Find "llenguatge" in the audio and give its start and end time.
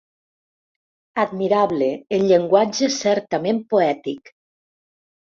2.31-2.89